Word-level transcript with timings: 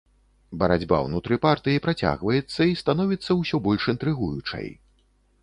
Барацьба 0.61 0.97
ўнутры 1.07 1.37
партыі 1.43 1.83
працягваецца 1.87 2.61
і 2.71 2.81
становіцца 2.81 3.31
ўсё 3.43 3.61
больш 3.69 3.83
інтрыгуючай. 3.95 4.67